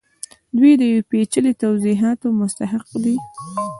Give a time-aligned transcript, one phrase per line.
[0.57, 3.15] دوی د یو پیچلي توضیحاتو مستحق دي